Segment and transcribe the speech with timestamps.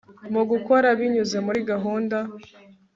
[0.33, 2.17] mugukora binyuze muri gahunda